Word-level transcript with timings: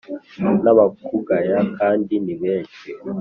Nabakugaya 0.63 1.57
kandi 1.77 2.13
ni 2.23 2.33
benshi 2.41 2.87